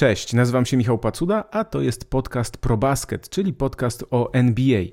[0.00, 4.84] Cześć, nazywam się Michał Pacuda, a to jest podcast ProBasket, czyli podcast o NBA.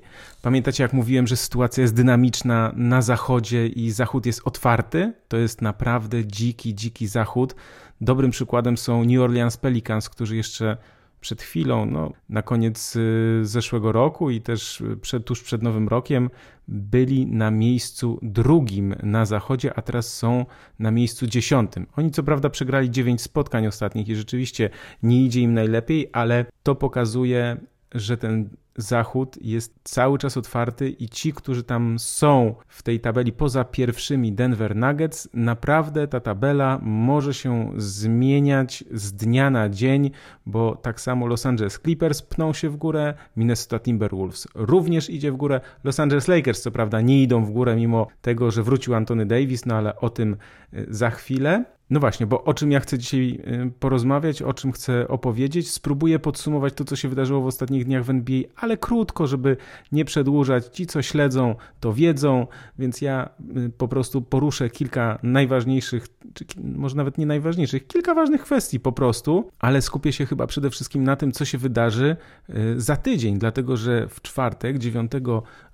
[0.42, 5.12] Pamiętacie, jak mówiłem, że sytuacja jest dynamiczna na zachodzie i zachód jest otwarty?
[5.28, 7.54] To jest naprawdę dziki, dziki zachód.
[8.00, 10.76] Dobrym przykładem są New Orleans Pelicans, którzy jeszcze
[11.20, 16.30] przed chwilą, no, na koniec y, zeszłego roku i też przed, tuż przed Nowym Rokiem
[16.68, 20.46] byli na miejscu drugim na zachodzie, a teraz są
[20.78, 21.86] na miejscu dziesiątym.
[21.96, 24.70] Oni co prawda przegrali dziewięć spotkań ostatnich i rzeczywiście
[25.02, 27.56] nie idzie im najlepiej, ale to pokazuje,
[27.94, 33.32] że ten Zachód jest cały czas otwarty i ci, którzy tam są w tej tabeli
[33.32, 40.10] poza pierwszymi Denver Nuggets, naprawdę ta tabela może się zmieniać z dnia na dzień,
[40.46, 45.36] bo tak samo Los Angeles Clippers pną się w górę, Minnesota Timberwolves również idzie w
[45.36, 49.26] górę, Los Angeles Lakers co prawda nie idą w górę mimo tego, że wrócił Antony
[49.26, 50.36] Davis, no ale o tym
[50.74, 51.64] y, za chwilę.
[51.90, 56.18] No właśnie, bo o czym ja chcę dzisiaj y, porozmawiać, o czym chcę opowiedzieć, spróbuję
[56.18, 58.42] podsumować to, co się wydarzyło w ostatnich dniach w NBA,
[58.76, 59.56] krótko, żeby
[59.92, 60.66] nie przedłużać.
[60.66, 62.46] Ci, co śledzą, to wiedzą,
[62.78, 68.42] więc ja y, po prostu poruszę kilka najważniejszych, czy może nawet nie najważniejszych, kilka ważnych
[68.42, 72.16] kwestii po prostu, ale skupię się chyba przede wszystkim na tym, co się wydarzy
[72.50, 75.12] y, za tydzień, dlatego że w czwartek, 9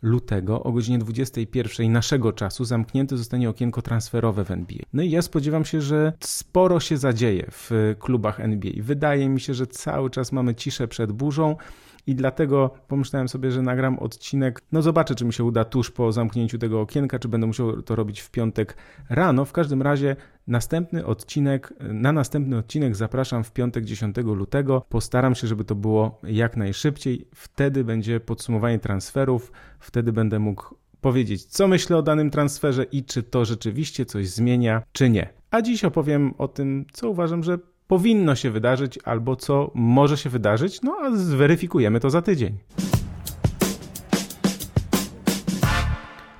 [0.02, 4.78] lutego o godzinie 21 naszego czasu zamknięte zostanie okienko transferowe w NBA.
[4.92, 8.72] No i ja spodziewam się, że sporo się zadzieje w klubach NBA.
[8.82, 11.56] Wydaje mi się, że cały czas mamy ciszę przed burzą.
[12.06, 14.62] I dlatego pomyślałem sobie, że nagram odcinek.
[14.72, 17.96] No zobaczę, czy mi się uda tuż po zamknięciu tego okienka, czy będę musiał to
[17.96, 18.76] robić w piątek
[19.10, 19.44] rano.
[19.44, 24.84] W każdym razie następny odcinek, na następny odcinek zapraszam w piątek 10 lutego.
[24.88, 27.28] Postaram się, żeby to było jak najszybciej.
[27.34, 33.22] Wtedy będzie podsumowanie transferów, wtedy będę mógł powiedzieć, co myślę o danym transferze i czy
[33.22, 35.28] to rzeczywiście coś zmienia, czy nie.
[35.50, 37.58] A dziś opowiem o tym, co uważam, że
[37.94, 42.58] powinno się wydarzyć albo co może się wydarzyć, no a zweryfikujemy to za tydzień.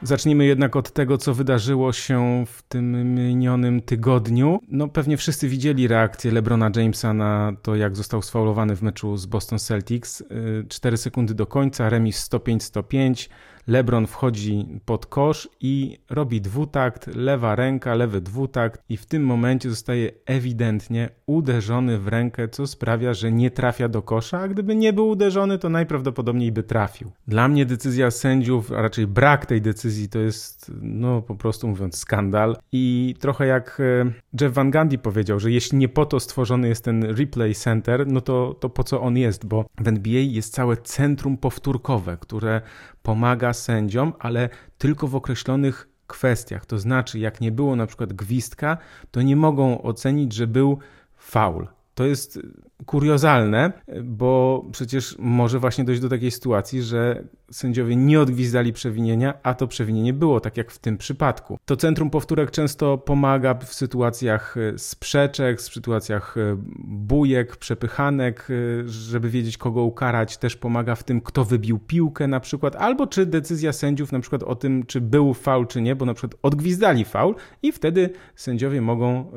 [0.04, 4.60] Zacznijmy jednak od tego, co wydarzyło się w tym minionym tygodniu.
[4.69, 9.26] No pewnie wszyscy widzieli reakcję LeBrona Jamesa na to, jak został sfaulowany w meczu z
[9.26, 10.25] Boston Celtics.
[10.69, 13.28] 4 y, sekundy do końca, remis 105-105.
[13.66, 19.71] LeBron wchodzi pod kosz i robi dwutakt, lewa ręka, lewy dwutakt i w tym momencie
[19.71, 24.92] zostaje ewidentnie uderzony w rękę, co sprawia, że nie trafia do kosza, a gdyby nie
[24.92, 27.10] był uderzony, to najprawdopodobniej by trafił.
[27.28, 31.99] Dla mnie decyzja sędziów, a raczej brak tej decyzji to jest, no po prostu mówiąc,
[31.99, 36.69] skandal i trochę jak e, Jeff Van Gundy powiedział, że jeśli nie po to stworzony
[36.69, 40.54] jest ten replay center, no to, to po co on jest, bo w NBA jest
[40.54, 42.60] całe centrum powtórkowe, które
[43.03, 46.66] pomaga sędziom, ale tylko w określonych kwestiach.
[46.66, 48.78] To znaczy, jak nie było na przykład gwizdka,
[49.10, 50.78] to nie mogą ocenić, że był
[51.16, 51.69] faul.
[51.94, 52.38] To jest
[52.87, 53.72] kuriozalne,
[54.05, 59.66] bo przecież może właśnie dojść do takiej sytuacji, że sędziowie nie odgwizdali przewinienia, a to
[59.66, 61.59] przewinienie było, tak jak w tym przypadku.
[61.65, 68.88] To centrum powtórek często pomaga w sytuacjach e, sprzeczek, w sytuacjach e, bujek, przepychanek, e,
[68.88, 73.27] żeby wiedzieć kogo ukarać, też pomaga w tym, kto wybił piłkę na przykład, albo czy
[73.27, 77.04] decyzja sędziów na przykład o tym, czy był faul, czy nie, bo na przykład odgwizdali
[77.04, 79.33] faul i wtedy sędziowie mogą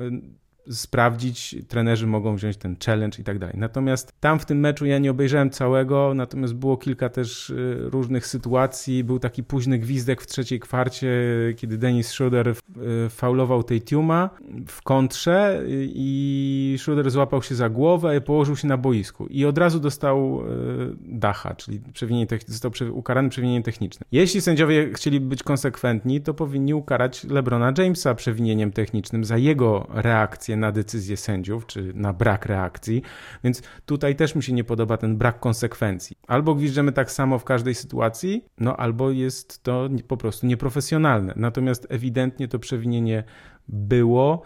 [0.71, 3.55] sprawdzić, trenerzy mogą wziąć ten challenge i tak dalej.
[3.57, 8.27] Natomiast tam w tym meczu ja nie obejrzałem całego, natomiast było kilka też y, różnych
[8.27, 9.03] sytuacji.
[9.03, 11.09] Był taki późny gwizdek w trzeciej kwarcie,
[11.57, 12.55] kiedy Dennis Schroeder y,
[13.09, 14.29] faulował tej Tiuma
[14.67, 19.57] w kontrze i Schroeder złapał się za głowę i położył się na boisku i od
[19.57, 24.07] razu dostał y, dacha, czyli przewinienie został ukarany przewinieniem technicznym.
[24.11, 30.56] Jeśli sędziowie chcieli być konsekwentni, to powinni ukarać LeBrona Jamesa przewinieniem technicznym za jego reakcję
[30.57, 33.01] na decyzje sędziów, czy na brak reakcji,
[33.43, 36.17] więc tutaj też mi się nie podoba ten brak konsekwencji.
[36.27, 41.33] Albo gwiżdżemy tak samo w każdej sytuacji, no albo jest to po prostu nieprofesjonalne.
[41.35, 43.23] Natomiast ewidentnie to przewinienie
[43.67, 44.41] było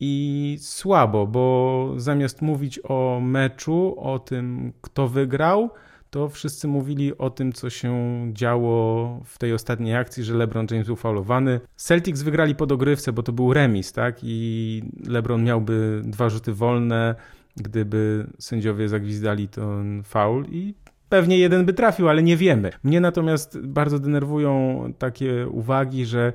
[0.00, 5.70] i słabo, bo zamiast mówić o meczu, o tym, kto wygrał,
[6.16, 7.94] to wszyscy mówili o tym, co się
[8.32, 11.60] działo w tej ostatniej akcji, że LeBron James był faulowany.
[11.76, 14.18] Celtics wygrali po dogrywce, bo to był remis, tak?
[14.22, 17.14] I LeBron miałby dwa rzuty wolne,
[17.56, 20.74] gdyby sędziowie zagwizdali ten faul i
[21.08, 22.70] pewnie jeden by trafił, ale nie wiemy.
[22.82, 26.32] Mnie natomiast bardzo denerwują takie uwagi, że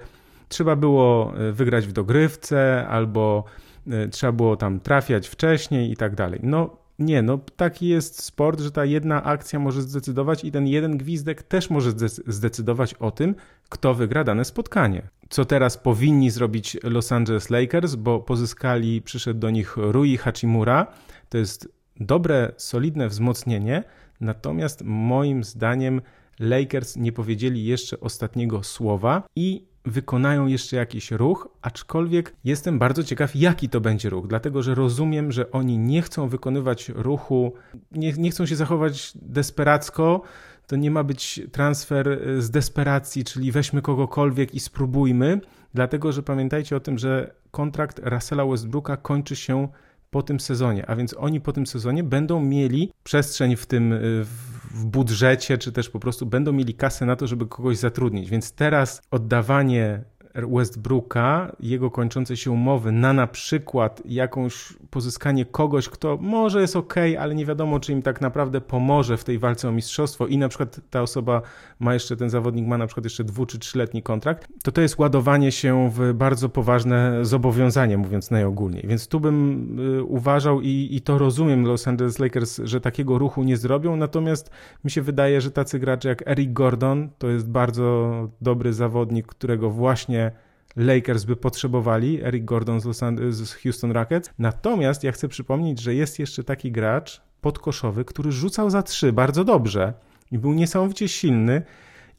[0.48, 3.44] trzeba było e, wygrać w dogrywce albo
[3.88, 6.39] e, trzeba było tam trafiać wcześniej i tak dalej.
[6.44, 10.98] No nie, no taki jest sport, że ta jedna akcja może zdecydować i ten jeden
[10.98, 11.92] gwizdek też może
[12.27, 13.36] zdecydować o tym,
[13.69, 15.09] kto wygra dane spotkanie.
[15.30, 20.88] Co teraz powinni zrobić Los Angeles Lakers, bo pozyskali, przyszedł do nich Rui Hachimura,
[21.30, 23.83] to jest dobre, solidne wzmocnienie,
[24.21, 26.01] natomiast moim zdaniem
[26.39, 33.36] Lakers nie powiedzieli jeszcze ostatniego słowa i wykonają jeszcze jakiś ruch, aczkolwiek jestem bardzo ciekaw,
[33.36, 37.54] jaki to będzie ruch, dlatego że rozumiem, że oni nie chcą wykonywać ruchu,
[37.92, 40.22] nie, nie chcą się zachować desperacko.
[40.68, 45.42] To nie ma być transfer z desperacji, czyli weźmy kogokolwiek i spróbujmy,
[45.74, 49.68] dlatego że pamiętajcie o tym, że kontrakt Russella Westbrooka kończy się
[50.12, 54.50] po tym sezonie, a więc oni po tym sezonie będą mieli przestrzeń w tym w
[54.75, 58.29] budżecie, czy też po prostu będą mieli kasę na to, żeby kogoś zatrudnić.
[58.29, 60.03] Więc teraz oddawanie
[60.33, 66.95] Westbrooka, jego kończące się umowy na na przykład jakąś pozyskanie kogoś, kto może jest ok,
[67.19, 70.50] ale nie wiadomo, czy im tak naprawdę pomoże w tej walce o mistrzostwo i na
[70.50, 71.42] przykład ta osoba
[71.80, 75.00] ma jeszcze, ten zawodnik ma na przykład jeszcze dwu czy trzyletni kontrakt, to to jest
[75.00, 78.83] ładowanie się w bardzo poważne zobowiązanie, mówiąc najogólniej.
[78.88, 83.44] Więc tu bym y, uważał i, i to rozumiem Los Angeles Lakers, że takiego ruchu
[83.44, 84.51] nie zrobią, natomiast
[84.83, 88.12] mi się wydaje, że tacy gracze jak Eric Gordon to jest bardzo
[88.42, 90.31] dobry zawodnik, którego właśnie
[90.75, 94.29] Lakers by potrzebowali, Eric Gordon z, Los Angeles, z Houston Rockets.
[94.39, 99.44] Natomiast ja chcę przypomnieć, że jest jeszcze taki gracz podkoszowy, który rzucał za trzy bardzo
[99.44, 99.94] dobrze
[100.31, 101.62] i był niesamowicie silny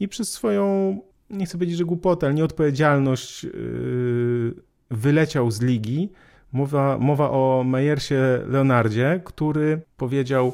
[0.01, 0.99] i przez swoją,
[1.31, 4.55] nie chcę powiedzieć, że głupotę, ale nieodpowiedzialność yy,
[4.91, 6.13] wyleciał z ligi.
[6.53, 10.53] Mowa, mowa o Meyersie Leonardzie, który powiedział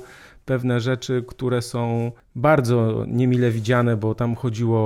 [0.49, 4.79] pewne rzeczy, które są bardzo niemile widziane, bo tam chodziło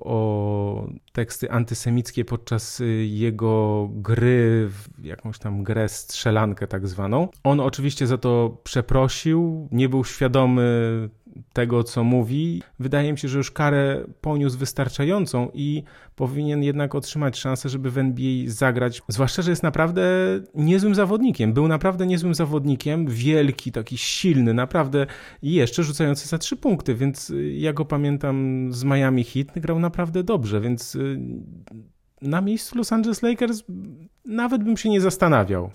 [0.00, 4.70] o teksty antysemickie podczas jego gry,
[5.02, 7.28] jakąś tam grę strzelankę tak zwaną.
[7.44, 11.08] On oczywiście za to przeprosił, nie był świadomy
[11.52, 12.62] tego, co mówi.
[12.78, 15.82] Wydaje mi się, że już karę poniósł wystarczającą i
[16.16, 19.02] powinien jednak otrzymać szansę, żeby w NBA zagrać.
[19.08, 20.02] Zwłaszcza, że jest naprawdę
[20.54, 21.52] niezłym zawodnikiem.
[21.52, 25.06] Był naprawdę niezłym zawodnikiem, wielki, taki silny, naprawdę
[25.42, 29.78] i jeszcze rzucający za trzy punkty, więc y, ja go pamiętam z Miami Heat, grał
[29.78, 31.18] naprawdę dobrze, więc y,
[32.22, 33.62] na miejscu Los Angeles Lakers
[34.24, 35.70] nawet bym się nie zastanawiał.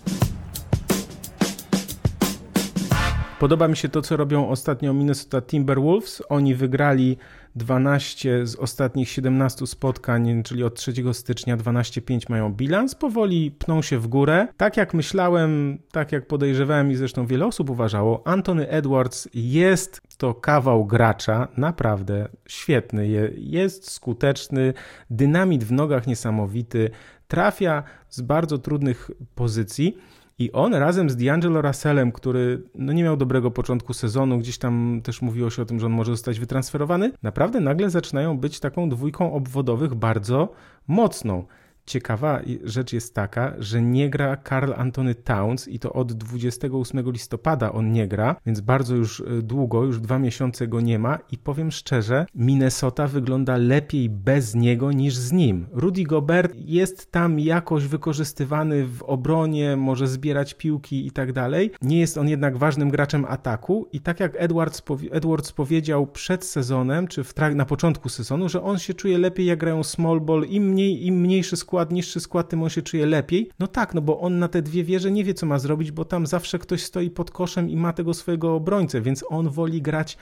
[3.44, 6.24] Podoba mi się to, co robią ostatnio Minnesota Timberwolves.
[6.30, 7.18] Oni wygrali
[7.56, 12.95] 12 z ostatnich 17 spotkań, czyli od 3 stycznia 12-5 mają bilans.
[12.95, 14.48] Powoli pną się w górę.
[14.57, 20.34] Tak jak myślałem, tak jak podejrzewałem i zresztą wiele osób uważało, Anthony Edwards jest to
[20.34, 23.07] kawał gracza, naprawdę świetny,
[23.38, 24.74] jest skuteczny,
[25.10, 26.90] dynamit w nogach niesamowity,
[27.28, 29.98] trafia z bardzo trudnych pozycji.
[30.39, 35.01] I on razem z D'Angelo Russellem, który no nie miał dobrego początku sezonu, gdzieś tam
[35.03, 38.89] też mówiło się o tym, że on może zostać wytransferowany, naprawdę nagle zaczynają być taką
[38.89, 40.53] dwójką obwodowych bardzo
[40.88, 41.45] mocną.
[41.85, 47.71] Ciekawa rzecz jest taka, że nie gra Karl Antony Towns i to od 28 listopada
[47.74, 51.38] on nie gra, więc bardzo już e, długo, już dwa miesiące go nie ma i
[51.38, 55.68] powiem szczerze, Minnesota wygląda lepiej bez niego niż z nim.
[55.71, 61.71] Rudy Gobert jest tam jakoś wykorzystywany w obronie, może zbierać piłki i tak dalej.
[61.81, 64.81] Nie jest on jednak ważnym graczem ataku i tak jak Edwards,
[65.12, 67.24] Edwards powiedział przed sezonem, czy
[67.56, 71.15] na początku sezonu, że on się czuje lepiej jak grają small ball, im mniej, im
[71.15, 73.49] mniejszy skład skład, niższy skład, tym on się czuje lepiej.
[73.59, 76.06] No tak, no bo on na te dwie wieże nie wie, co ma zrobić, bo
[76.06, 80.18] tam zawsze ktoś stoi pod koszem i ma tego swojego obrońcę, więc on woli grać,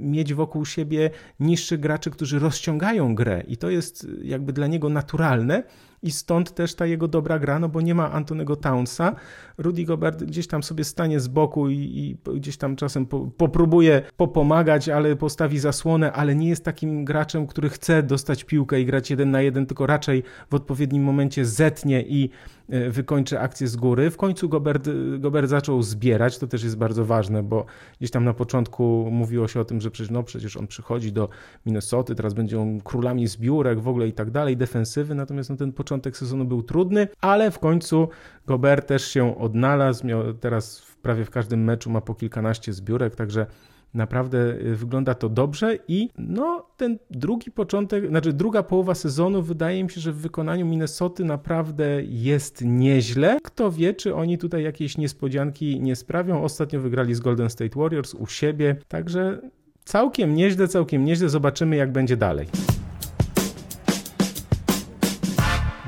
[0.00, 1.10] mieć wokół siebie
[1.40, 5.62] niższych graczy, którzy rozciągają grę i to jest jakby dla niego naturalne
[6.04, 9.16] i stąd też ta jego dobra gra, no bo nie ma Antonego Townsa.
[9.58, 14.02] Rudy Gobert gdzieś tam sobie stanie z boku i, i gdzieś tam czasem po, popróbuje
[14.16, 19.10] popomagać, ale postawi zasłonę, ale nie jest takim graczem, który chce dostać piłkę i grać
[19.10, 22.30] jeden na jeden, tylko raczej w odpowiednim momencie zetnie i
[22.68, 24.10] E, wykończy akcję z góry.
[24.10, 27.64] W końcu Gobert, Gobert zaczął zbierać, to też jest bardzo ważne, bo
[27.98, 31.28] gdzieś tam na początku mówiło się o tym, że przecież, no, przecież on przychodzi do
[31.66, 35.72] Minnesoty, teraz będzie on królami zbiórek w ogóle i tak dalej, defensywy, natomiast no, ten
[35.72, 38.08] początek sezonu był trudny, ale w końcu
[38.46, 43.46] Gobert też się odnalazł, miał teraz prawie w każdym meczu ma po kilkanaście zbiórek, także
[43.94, 49.84] Naprawdę y, wygląda to dobrze i no ten drugi początek, znaczy druga połowa sezonu wydaje
[49.84, 53.38] mi się, że w wykonaniu Minnesoty naprawdę jest nieźle.
[53.44, 56.42] Kto wie, czy oni tutaj jakieś niespodzianki nie sprawią.
[56.42, 59.40] Ostatnio wygrali z Golden State Warriors u siebie, także
[59.84, 61.28] całkiem nieźle, całkiem nieźle.
[61.28, 62.46] Zobaczymy jak będzie dalej.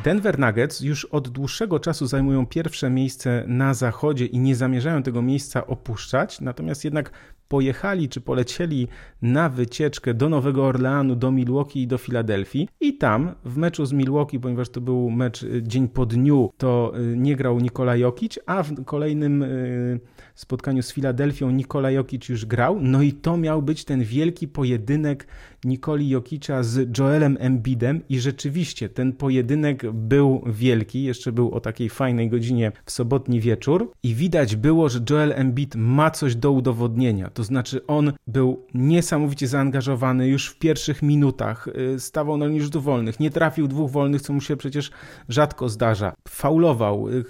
[0.06, 5.22] Denver Nuggets już od dłuższego czasu zajmują pierwsze miejsce na zachodzie i nie zamierzają tego
[5.22, 7.10] miejsca opuszczać, natomiast jednak
[7.48, 8.88] pojechali czy polecieli
[9.22, 12.68] na wycieczkę do Nowego Orleanu, do Milwaukee i do Filadelfii.
[12.80, 16.92] I tam w meczu z Milwaukee, ponieważ to był mecz y, dzień po dniu, to
[17.12, 20.00] y, nie grał Nikola Jokic, a w kolejnym y,
[20.34, 25.26] spotkaniu z Filadelfią Nikola Jokic już grał, no i to miał być ten wielki pojedynek
[25.64, 31.88] Nikoli Jokicza z Joelem Embidem i rzeczywiście ten pojedynek był wielki, jeszcze był o takiej
[31.88, 33.92] fajnej godzinie w sobotni wieczór.
[34.02, 39.48] I widać było, że Joel Embiid ma coś do udowodnienia, to znaczy on był niesamowicie
[39.48, 44.22] zaangażowany już w pierwszych minutach, y, stawał na linii rzutów wolnych, nie trafił dwóch wolnych,
[44.22, 44.90] co mu się przecież
[45.28, 47.24] rzadko zdarza, faulował, y,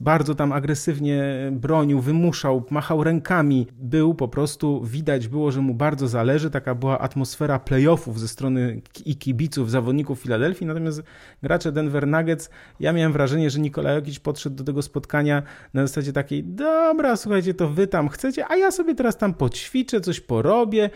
[0.00, 6.08] bardzo tam agresywnie bronił, wymuszał, machał rękami, był po prostu, widać było, że mu bardzo
[6.08, 11.02] zależy, taka była atmosfera playoffów ze strony i kibiców, zawodników Filadelfii, natomiast
[11.42, 15.42] gracze Denver Nuggets, ja miałem wrażenie, że Nikola Jokic podszedł do tego spotkania
[15.74, 20.00] na zasadzie takiej, dobra, słuchajcie, to wy tam chcecie, a ja sobie teraz tam poćwiczę,
[20.00, 20.90] coś porobię.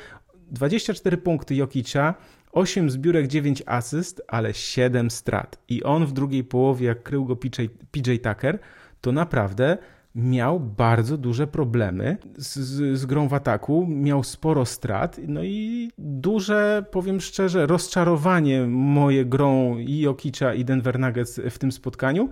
[0.51, 2.15] 24 punkty Jokicia,
[2.53, 5.59] 8 zbiórek, 9 asyst, ale 7 strat.
[5.69, 8.59] I on w drugiej połowie, jak krył go PJ, PJ Tucker,
[9.01, 9.79] to naprawdę
[10.15, 15.91] miał bardzo duże problemy z, z, z, grą w ataku, miał sporo strat, no i
[15.99, 22.29] duże, powiem szczerze, rozczarowanie moje grą i Jokicza i Denver Nuggets w tym spotkaniu,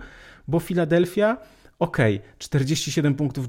[0.47, 1.37] bo Filadelfia
[1.79, 3.47] okej, okay, 47 punktów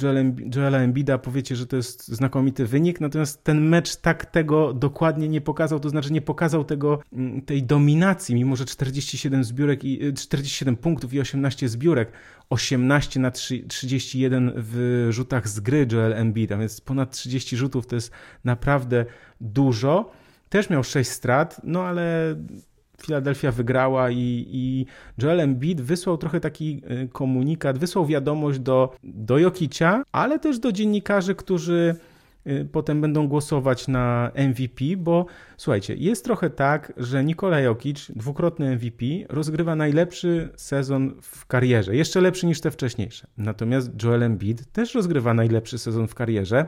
[0.55, 5.41] Joela Embida, powiecie, że to jest znakomity wynik, natomiast ten mecz tak tego dokładnie nie
[5.41, 10.75] pokazał, to znaczy nie pokazał tego, mm, tej dominacji, mimo że 47 zbiórek i 47
[10.75, 12.13] y, punktów i 18 zbiórek,
[12.51, 17.95] 18 na 3, 31 w rzutach z gry Joel Embida, więc ponad 30 rzutów to
[17.95, 18.11] jest
[18.45, 19.07] naprawdę
[19.41, 20.11] dużo.
[20.49, 22.37] Też miał 6 strat, no ale
[23.03, 24.87] Filadelfia wygrała i, i
[25.23, 30.73] Joel Embiid wysłał trochę taki y, komunikat, wysłał wiadomość do, do Jokicia, ale też do
[30.73, 31.97] dziennikarzy, którzy
[32.47, 35.27] y, potem będą głosować na MVP, bo
[35.57, 42.21] słuchajcie, jest trochę tak, że Nikola Jokic, dwukrotny MVP, rozgrywa najlepszy sezon w karierze, jeszcze
[42.21, 43.27] lepszy niż te wcześniejsze.
[43.37, 46.67] Natomiast Joel Embiid też rozgrywa najlepszy sezon w karierze,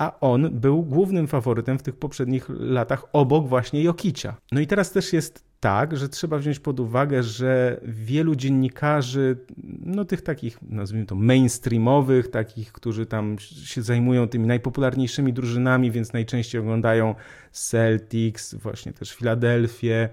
[0.00, 4.36] a on był głównym faworytem w tych poprzednich latach obok właśnie Jokicia.
[4.52, 9.36] No i teraz też jest tak, że trzeba wziąć pod uwagę, że wielu dziennikarzy,
[9.84, 16.12] no tych takich, nazwijmy to mainstreamowych, takich, którzy tam się zajmują tymi najpopularniejszymi drużynami, więc
[16.12, 17.14] najczęściej oglądają
[17.52, 20.08] Celtics, właśnie też Filadelfię,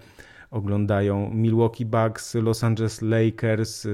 [0.51, 3.87] oglądają Milwaukee Bucks, Los Angeles Lakers,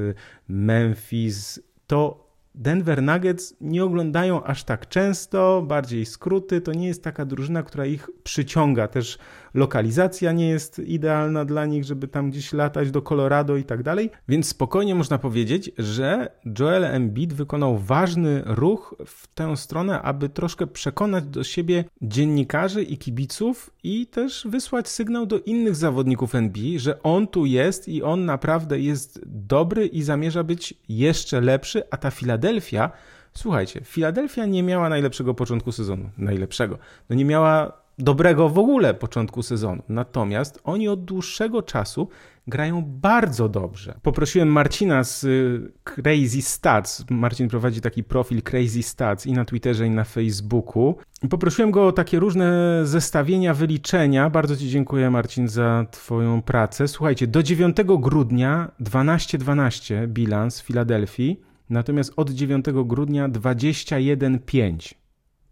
[0.47, 2.22] Memphis, to
[2.55, 6.61] Denver Nuggets nie oglądają aż tak często, bardziej skróty.
[6.61, 8.87] To nie jest taka drużyna, która ich przyciąga.
[8.87, 9.17] Też
[9.53, 14.09] lokalizacja nie jest idealna dla nich, żeby tam gdzieś latać do Colorado i tak dalej.
[14.27, 20.67] Więc spokojnie można powiedzieć, że Joel Embiid wykonał ważny ruch w tę stronę, aby troszkę
[20.67, 27.03] przekonać do siebie dziennikarzy i kibiców i też wysłać sygnał do innych zawodników NBA, że
[27.03, 32.11] on tu jest i on naprawdę jest dobry i zamierza być jeszcze lepszy, a ta
[32.11, 32.91] Filadelfia
[33.33, 36.09] Słuchajcie, Filadelfia nie miała najlepszego początku sezonu.
[36.17, 36.77] Najlepszego.
[37.09, 39.83] No nie miała dobrego w ogóle początku sezonu.
[39.89, 42.07] Natomiast oni od dłuższego czasu
[42.47, 43.95] grają bardzo dobrze.
[44.01, 47.05] Poprosiłem Marcina z y, Crazy Stats.
[47.09, 50.95] Marcin prowadzi taki profil Crazy Stats i na Twitterze, i na Facebooku.
[51.29, 54.29] Poprosiłem go o takie różne zestawienia, wyliczenia.
[54.29, 56.87] Bardzo Ci dziękuję, Marcin, za Twoją pracę.
[56.87, 64.93] Słuchajcie, do 9 grudnia 12-12 bilans Filadelfii, natomiast od 9 grudnia 21-5.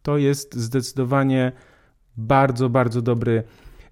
[0.01, 1.51] To jest zdecydowanie
[2.17, 3.43] bardzo, bardzo dobry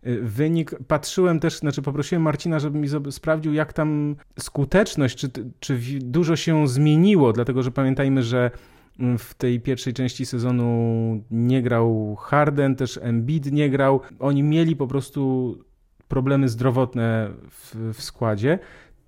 [0.07, 0.75] y, wynik.
[0.88, 6.67] Patrzyłem też, znaczy poprosiłem Marcina, żeby mi sprawdził, jak tam skuteczność, czy, czy dużo się
[6.67, 8.51] zmieniło, dlatego że pamiętajmy, że
[8.99, 14.01] mm, w tej pierwszej części sezonu nie grał Harden, też Embiid nie grał.
[14.19, 15.55] Oni mieli po prostu
[16.07, 18.59] problemy zdrowotne w, w składzie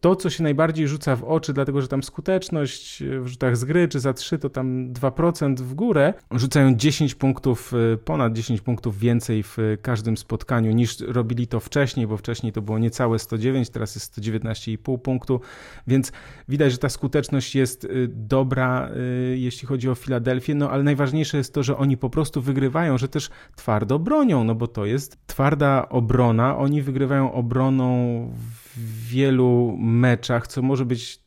[0.01, 3.88] to, co się najbardziej rzuca w oczy, dlatego że tam skuteczność w rzutach z gry
[3.88, 9.00] czy za 3 to tam 2% w górę, rzucają 10 punktów, y, ponad 10 punktów
[9.00, 13.96] więcej w każdym spotkaniu niż robili to wcześniej, bo wcześniej to było niecałe 109, teraz
[13.96, 15.41] jest 119,5 punktu,
[15.88, 16.12] więc
[16.50, 18.89] widać, że ta skuteczność jest dobra,
[19.36, 23.08] jeśli chodzi o Filadelfię, no ale najważniejsze jest to, że oni po prostu wygrywają, że
[23.08, 27.91] też twardo bronią, no bo to jest twarda obrona, oni wygrywają obroną
[28.36, 31.19] w wielu meczach, co może być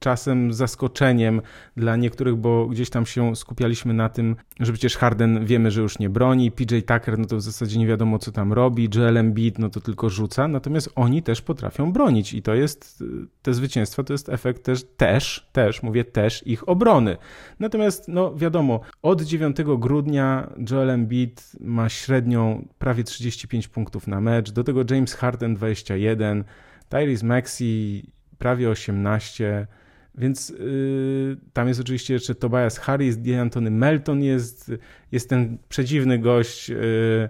[0.00, 1.42] czasem zaskoczeniem
[1.76, 5.98] dla niektórych, bo gdzieś tam się skupialiśmy na tym, że przecież Harden wiemy, że już
[5.98, 9.58] nie broni, PJ Tucker no to w zasadzie nie wiadomo co tam robi, Joel Embiid
[9.58, 13.04] no to tylko rzuca, natomiast oni też potrafią bronić i to jest,
[13.42, 17.16] te zwycięstwa to jest efekt też, też, też, mówię też ich obrony.
[17.58, 24.50] Natomiast no wiadomo, od 9 grudnia Joel Embiid ma średnią prawie 35 punktów na mecz,
[24.50, 26.44] do tego James Harden 21,
[26.90, 28.02] Tyrese Maxey
[28.38, 29.66] prawie 18,
[30.14, 34.72] więc yy, tam jest oczywiście jeszcze Tobias Harris, D'Antony Melton jest,
[35.12, 37.28] jest ten przedziwny gość yy,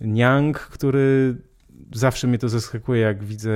[0.00, 1.36] Niang, który
[1.92, 3.52] zawsze mnie to zaskakuje, jak widzę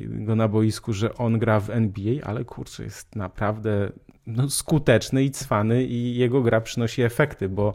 [0.00, 3.92] go na boisku, że on gra w NBA, ale kurczę, jest naprawdę
[4.26, 7.74] no, skuteczny i cwany i jego gra przynosi efekty, bo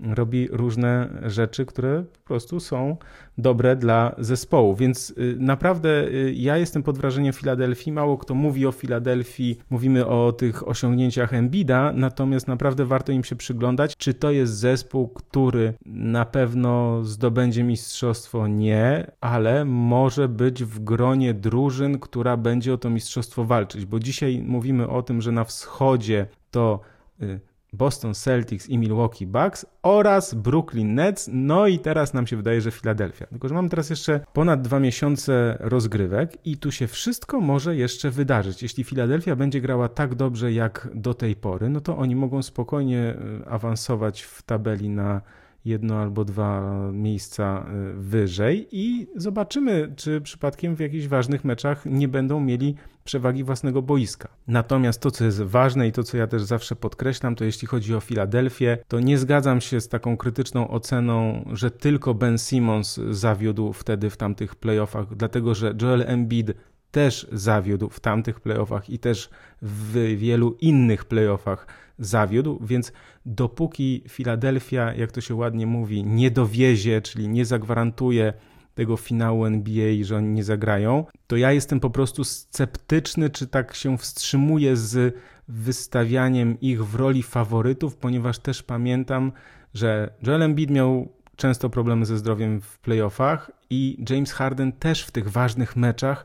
[0.00, 2.96] robi różne rzeczy, które po prostu są
[3.38, 4.74] dobre dla zespołu.
[4.74, 7.92] Więc y, naprawdę y, ja jestem pod wrażeniem Filadelfii.
[7.92, 13.36] Mało kto mówi o Filadelfii, mówimy o tych osiągnięciach Embida, natomiast naprawdę warto im się
[13.36, 18.48] przyglądać, czy to jest zespół, który na pewno zdobędzie mistrzostwo.
[18.48, 24.42] Nie, ale może być w gronie drużyn, która będzie o to mistrzostwo walczyć, bo dzisiaj
[24.42, 26.80] mówimy o tym, że na wschodzie to
[27.22, 27.40] y,
[27.74, 31.30] Boston Celtics i Milwaukee Bucks oraz Brooklyn Nets.
[31.32, 33.26] No i teraz nam się wydaje, że Philadelphia.
[33.26, 38.10] Tylko, że mamy teraz jeszcze ponad dwa miesiące rozgrywek i tu się wszystko może jeszcze
[38.10, 38.62] wydarzyć.
[38.62, 43.16] Jeśli Philadelphia będzie grała tak dobrze jak do tej pory, no to oni mogą spokojnie
[43.42, 45.20] e, awansować w tabeli na
[45.64, 52.08] jedno albo dwa miejsca y, wyżej i zobaczymy, czy przypadkiem w jakichś ważnych meczach nie
[52.08, 54.28] będą mieli przewagi własnego boiska.
[54.46, 57.94] Natomiast to, co jest ważne i to, co ja też zawsze podkreślam, to jeśli chodzi
[57.94, 63.72] o Filadelfię, to nie zgadzam się z taką krytyczną oceną, że tylko Ben Simmons zawiódł
[63.72, 66.52] wtedy w tamtych playoffach, dlatego że Joel Embiid
[66.90, 69.30] też zawiódł w tamtych playoffach i też
[69.62, 71.66] w wielu innych playoffach
[71.98, 72.92] zawiódł, więc
[73.26, 78.32] dopóki Filadelfia, jak to się ładnie mówi, nie dowiezie, czyli nie zagwarantuje
[78.74, 83.74] tego finału NBA, że oni nie zagrają, to ja jestem po prostu sceptyczny, czy tak
[83.74, 85.16] się wstrzymuję z
[85.48, 89.32] wystawianiem ich w roli faworytów, ponieważ też pamiętam,
[89.74, 95.10] że Joel Embiid miał często problemy ze zdrowiem w playoffach i James Harden też w
[95.10, 96.24] tych ważnych meczach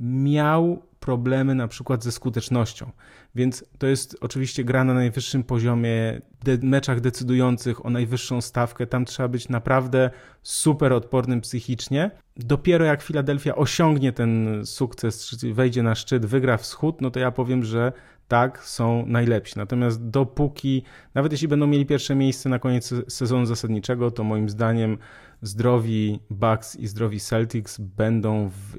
[0.00, 2.90] miał problemy na przykład ze skutecznością.
[3.34, 8.86] Więc to jest oczywiście gra na najwyższym poziomie, de meczach decydujących o najwyższą stawkę.
[8.86, 10.10] Tam trzeba być naprawdę
[10.42, 12.10] super odpornym psychicznie.
[12.36, 17.64] Dopiero jak Filadelfia osiągnie ten sukces, wejdzie na szczyt, wygra wschód, no to ja powiem,
[17.64, 17.92] że
[18.28, 19.58] tak, są najlepsi.
[19.58, 20.82] Natomiast dopóki,
[21.14, 24.98] nawet jeśli będą mieli pierwsze miejsce na koniec sezonu zasadniczego, to moim zdaniem
[25.42, 28.78] zdrowi Bucks i zdrowi Celtics będą w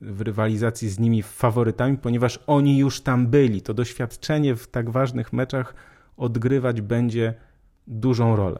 [0.00, 3.62] w rywalizacji z nimi faworytami, ponieważ oni już tam byli.
[3.62, 5.74] To doświadczenie w tak ważnych meczach
[6.16, 7.34] odgrywać będzie
[7.86, 8.58] dużą rolę.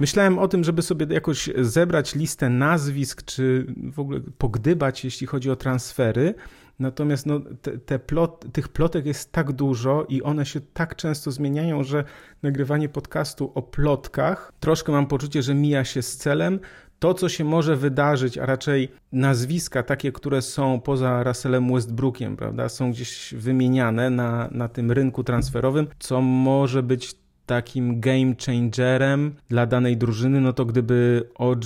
[0.00, 5.50] Myślałem o tym, żeby sobie jakoś zebrać listę nazwisk, czy w ogóle pogdybać, jeśli chodzi
[5.50, 6.34] o transfery.
[6.78, 11.30] Natomiast no, te, te plot, tych plotek jest tak dużo i one się tak często
[11.30, 12.04] zmieniają, że
[12.42, 16.60] nagrywanie podcastu o plotkach troszkę mam poczucie, że mija się z celem
[16.98, 22.68] to, co się może wydarzyć, a raczej nazwiska takie, które są poza Russellem Westbrookiem, prawda,
[22.68, 27.14] są gdzieś wymieniane na, na tym rynku transferowym, co może być
[27.46, 31.64] takim game changerem dla danej drużyny, no to gdyby OG,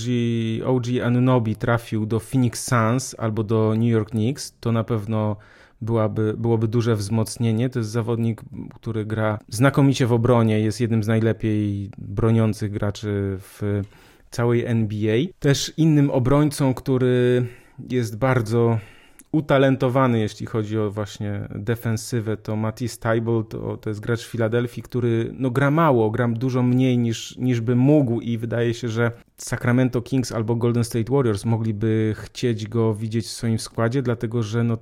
[0.66, 5.36] OG Anunobi trafił do Phoenix Suns albo do New York Knicks, to na pewno
[5.80, 7.70] byłaby, byłoby duże wzmocnienie.
[7.70, 8.42] To jest zawodnik,
[8.74, 13.82] który gra znakomicie w obronie, jest jednym z najlepiej broniących graczy w
[14.30, 15.16] całej NBA.
[15.38, 17.46] Też innym obrońcą, który
[17.90, 18.78] jest bardzo
[19.32, 25.30] utalentowany, jeśli chodzi o właśnie defensywę, to Matisse Tybalt, to, to jest gracz Filadelfii, który
[25.38, 30.02] no, gra mało, gra dużo mniej niż, niż by mógł i wydaje się, że Sacramento
[30.02, 34.78] Kings albo Golden State Warriors mogliby chcieć go widzieć w swoim składzie, dlatego że no,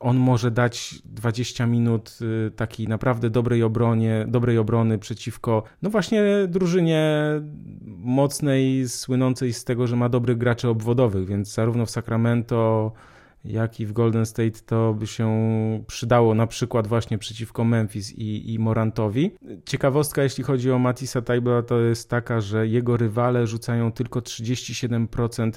[0.00, 6.22] on może dać 20 minut y, takiej naprawdę dobrej obronie, dobrej obrony przeciwko no właśnie
[6.48, 7.26] drużynie
[7.98, 12.92] mocnej, słynącej z tego, że ma dobrych graczy obwodowych, więc zarówno w Sacramento
[13.44, 15.28] jak i w Golden State to by się
[15.86, 19.30] przydało na przykład właśnie przeciwko Memphis i, i Morantowi.
[19.64, 25.50] Ciekawostka, jeśli chodzi o Matisa Taibla, to jest taka, że jego rywale rzucają tylko 37%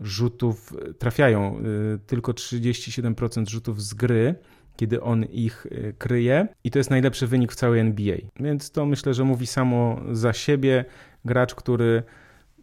[0.00, 1.58] rzutów, trafiają
[1.94, 4.34] y, tylko 37% rzutów z gry
[4.76, 8.16] kiedy on ich y, kryje i to jest najlepszy wynik w całej NBA.
[8.40, 10.84] Więc to myślę, że mówi samo za siebie.
[11.24, 12.02] Gracz, który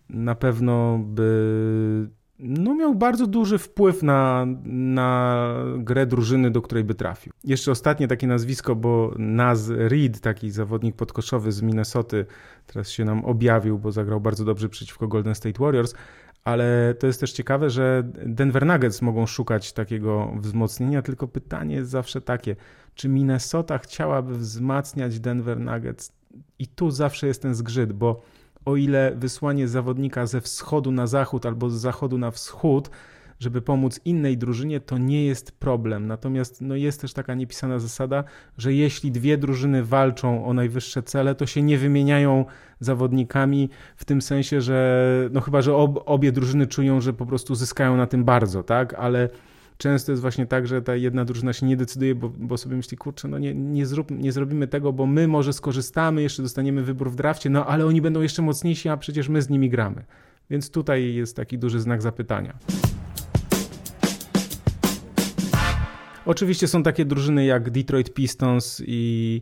[0.10, 2.10] na pewno by
[2.40, 7.34] no miał bardzo duży wpływ na, na grę drużyny, do której by trafił.
[7.44, 12.26] Jeszcze ostatnie takie nazwisko, bo Naz Reed, taki zawodnik podkoszowy z Minnesoty,
[12.68, 15.94] teraz się nam objawił, bo zagrał bardzo dobrze przeciwko Golden State Warriors,
[16.44, 21.90] ale to jest też ciekawe, że Denver Nuggets mogą szukać takiego wzmocnienia, tylko pytanie jest
[21.90, 22.56] zawsze takie,
[22.96, 26.12] czy Minnesota chciałaby wzmacniać Denver Nuggets?
[26.60, 28.22] I tu zawsze jest ten zgrzyt, bo
[28.66, 32.90] o ile wysłanie zawodnika ze wschodu na zachód albo z zachodu na wschód,
[33.40, 36.08] żeby pomóc innej drużynie, to nie jest problem.
[36.08, 38.24] Natomiast no, jest też taka niepisana zasada,
[38.58, 42.46] że jeśli dwie drużyny walczą o najwyższe cele, to się nie wymieniają
[42.80, 47.56] zawodnikami w tym sensie, że no chyba, że ob, obie drużyny czują, że po prostu
[47.56, 48.94] zyskają na tym bardzo, tak?
[48.94, 49.30] Ale
[49.84, 52.98] często jest właśnie tak, że ta jedna drużyna się nie decyduje, bo, bo sobie myśli,
[52.98, 57.12] kurczę, no nie, nie, zrób, nie zrobimy tego, bo my może skorzystamy, jeszcze dostaniemy wybór
[57.12, 60.04] w drafcie, no ale oni będą jeszcze mocniejsi, a przecież my z nimi gramy.
[60.50, 62.54] Więc tutaj jest taki duży znak zapytania.
[66.26, 69.42] Oczywiście są takie drużyny jak Detroit Pistons i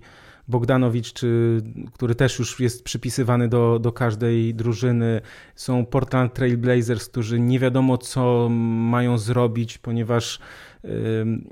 [0.51, 1.61] Bogdanowicz, czy,
[1.93, 5.21] który też już jest przypisywany do, do każdej drużyny.
[5.55, 10.39] Są Portland Trail Blazers, którzy nie wiadomo co mają zrobić, ponieważ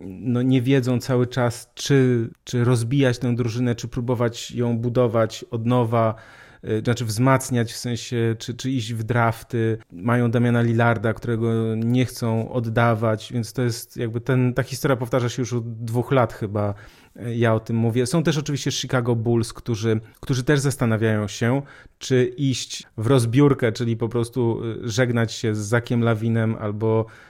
[0.02, 5.66] no, nie wiedzą cały czas, czy, czy rozbijać tę drużynę, czy próbować ją budować od
[5.66, 6.16] nowa
[6.84, 9.78] znaczy wzmacniać w sensie, czy, czy iść w drafty.
[9.92, 15.30] Mają Damiana Lillarda, którego nie chcą oddawać, więc to jest jakby ten, ta historia powtarza
[15.30, 16.74] się już od dwóch lat chyba
[17.36, 18.06] ja o tym mówię.
[18.06, 21.62] Są też oczywiście Chicago Bulls, którzy, którzy też zastanawiają się,
[22.00, 27.29] czy iść w rozbiórkę, czyli po prostu y, żegnać się z Zakiem Lawinem albo y,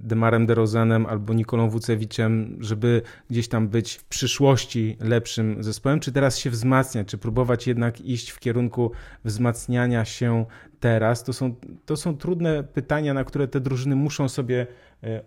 [0.00, 6.38] Demarem DeRozanem albo Nikolą Wucewiczem, żeby gdzieś tam być w przyszłości lepszym zespołem, czy teraz
[6.38, 8.92] się wzmacniać, czy próbować jednak iść w kierunku
[9.24, 10.44] wzmacniania się
[10.80, 11.24] teraz?
[11.24, 11.54] To są,
[11.86, 14.66] to są trudne pytania, na które te drużyny muszą sobie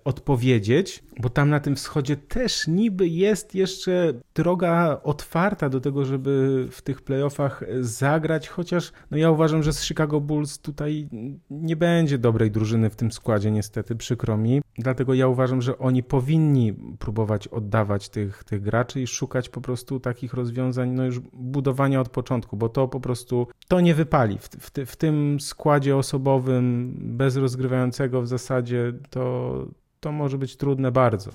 [0.04, 6.68] odpowiedzieć, bo tam na tym wschodzie też niby jest jeszcze droga otwarta do tego, żeby
[6.72, 11.10] w tych playoffach zagrać, chociaż no ja uważam, że z Chicago Bulls tutaj
[11.50, 14.62] nie będzie dobrej drużyny w tym składzie, niestety, przykro mi.
[14.78, 20.00] Dlatego ja uważam, że oni powinni próbować oddawać tych, tych graczy i szukać po prostu
[20.00, 24.38] takich rozwiązań, no już budowania od początku, bo to po prostu to nie wypali.
[24.38, 29.61] W, w, w tym składzie osobowym, bez rozgrywającego w zasadzie, to
[30.02, 31.32] to może być trudne bardzo.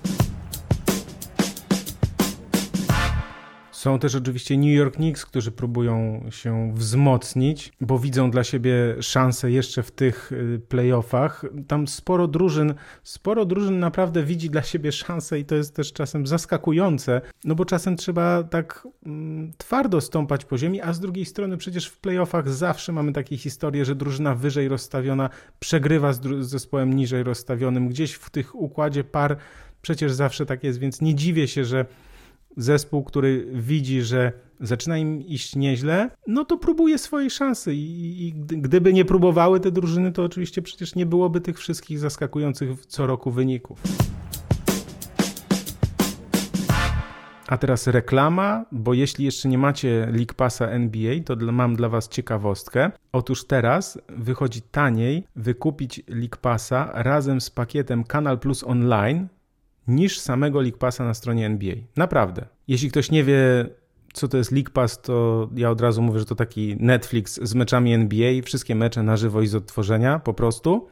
[3.87, 9.51] Są też oczywiście New York Knicks, którzy próbują się wzmocnić, bo widzą dla siebie szansę
[9.51, 11.45] jeszcze w tych y, playoffach.
[11.67, 12.73] Tam sporo drużyn,
[13.03, 17.65] sporo drużyn naprawdę widzi dla siebie szansę i to jest też czasem zaskakujące, no bo
[17.65, 22.49] czasem trzeba tak mm, twardo stąpać po ziemi, a z drugiej strony przecież w playoffach
[22.49, 27.89] zawsze mamy takie historie, że drużyna wyżej rozstawiona przegrywa z, zespołem niżej rozstawionym.
[27.89, 29.37] Gdzieś w tych układzie par
[29.81, 31.85] przecież zawsze tak jest, więc nie dziwię się, że
[32.57, 38.93] zespół, który widzi, że zaczyna im iść nieźle, no to próbuje swojej szansy I, gdyby
[38.93, 43.81] nie próbowały te drużyny, to oczywiście przecież nie byłoby tych wszystkich zaskakujących co roku wyników.
[47.47, 52.09] A teraz reklama, bo jeśli jeszcze nie macie League Passa NBA, to mam dla Was
[52.09, 52.91] ciekawostkę.
[53.11, 59.27] Otóż teraz wychodzi taniej wykupić League Passa razem z pakietem Kanal Plus Online
[59.87, 61.75] niż samego League Passa na stronie NBA.
[61.95, 62.45] Naprawdę.
[62.67, 63.69] Jeśli ktoś nie wie,
[64.13, 67.55] co to jest League Pass, to ja od razu mówię, że to taki Netflix z
[67.55, 70.87] meczami NBA, wszystkie mecze na żywo i z odtworzenia po prostu.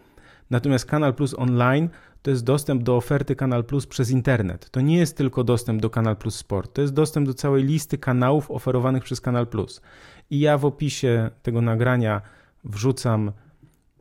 [0.50, 1.90] Natomiast Kanal Plus Online
[2.22, 4.70] to jest dostęp do oferty Kanal Plus przez internet.
[4.70, 7.98] To nie jest tylko dostęp do Kanal Plus Sport, to jest dostęp do całej listy
[7.98, 9.82] kanałów oferowanych przez Kanal Plus.
[10.30, 12.22] I ja w opisie tego nagrania
[12.64, 13.32] wrzucam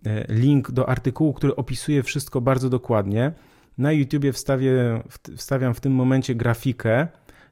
[0.07, 3.33] e, link do artykułu, który opisuje wszystko bardzo dokładnie.
[3.79, 5.03] Na YouTubie wstawię,
[5.37, 7.09] wstawiam w tym momencie grafikę.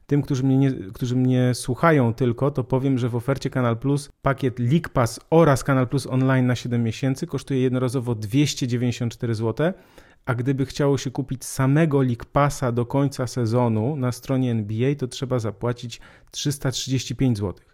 [0.07, 4.09] Tym, którzy mnie, nie, którzy mnie słuchają tylko, to powiem, że w ofercie Kanal Plus
[4.21, 9.73] pakiet League Pass oraz Kanal Plus Online na 7 miesięcy kosztuje jednorazowo 294 zł,
[10.25, 15.07] a gdyby chciało się kupić samego League Passa do końca sezonu na stronie NBA, to
[15.07, 17.65] trzeba zapłacić 335 zł.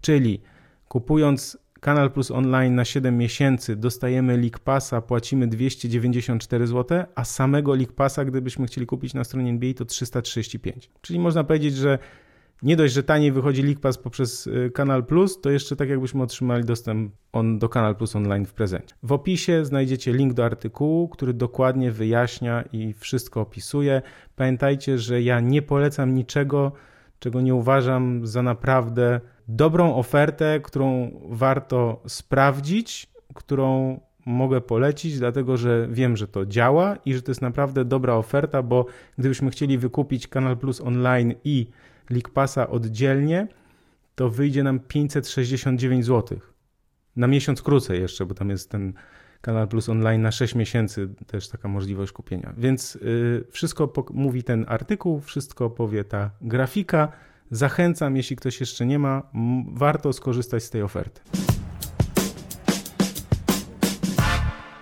[0.00, 0.40] Czyli
[0.88, 7.74] kupując Kanal Plus Online na 7 miesięcy dostajemy League Passa, płacimy 294 zł, a samego
[7.74, 10.90] League Passa, gdybyśmy chcieli kupić na stronie NBA, to 335.
[11.00, 11.98] Czyli można powiedzieć, że
[12.62, 16.22] nie dość, że taniej wychodzi League Pass poprzez y, Kanal Plus, to jeszcze tak jakbyśmy
[16.22, 18.94] otrzymali dostęp on do Kanal Plus Online w prezencie.
[19.02, 24.02] W opisie znajdziecie link do artykułu, który dokładnie wyjaśnia i wszystko opisuje.
[24.36, 26.72] Pamiętajcie, że ja nie polecam niczego,
[27.18, 35.88] czego nie uważam za naprawdę dobrą ofertę, którą warto sprawdzić, którą mogę polecić, dlatego że
[35.90, 38.86] wiem, że to działa i że to jest naprawdę dobra oferta, bo
[39.18, 41.66] gdybyśmy chcieli wykupić Kanal Plus online i
[42.10, 43.48] League Passa oddzielnie,
[44.14, 46.38] to wyjdzie nam 569 zł.
[47.16, 48.92] Na miesiąc krócej jeszcze, bo tam jest ten
[49.40, 52.54] Kanal Plus Online na 6 miesięcy, też taka możliwość kupienia.
[52.56, 57.12] Więc yy, wszystko mówi ten artykuł, wszystko powie ta grafika.
[57.50, 59.22] Zachęcam, jeśli ktoś jeszcze nie ma,
[59.72, 61.20] warto skorzystać z tej oferty.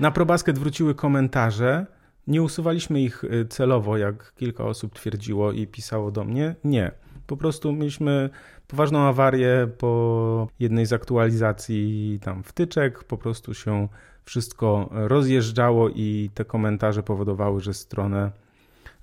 [0.01, 1.87] Na ProBasket wróciły komentarze.
[2.27, 6.55] Nie usuwaliśmy ich y, celowo, jak kilka osób twierdziło i pisało do mnie.
[6.65, 6.93] Nie.
[7.27, 8.31] Po prostu mieliśmy
[8.67, 13.05] poważną awarię po jednej z aktualizacji tam wtyczek.
[13.05, 13.89] Po prostu się
[14.25, 18.31] wszystko rozjeżdżało i te komentarze powodowały, że stronę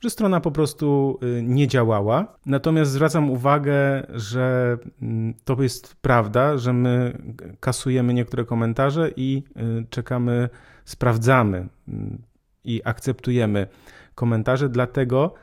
[0.04, 2.38] że strona po prostu y, nie działała.
[2.46, 7.18] Natomiast zwracam uwagę, że mm, to jest prawda, że my
[7.60, 9.44] kasujemy niektóre komentarze i
[9.82, 10.50] y, czekamy,
[10.86, 12.22] sprawdzamy mm,
[12.64, 13.68] i akceptujemy
[14.16, 15.34] komentarze, dlatego